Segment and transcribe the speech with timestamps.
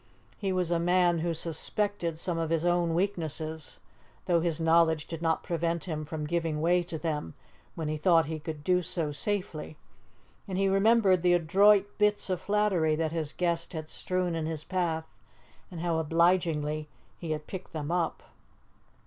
[0.39, 3.79] He was a man who suspected some of his own weaknesses,
[4.25, 7.35] though his knowledge did not prevent him from giving way to them
[7.75, 9.77] when he thought he could do so safely,
[10.47, 14.63] and he remembered the adroit bits of flattery that his guest had strewn in his
[14.63, 15.05] path,
[15.69, 16.87] and how obligingly
[17.19, 18.23] he had picked them up.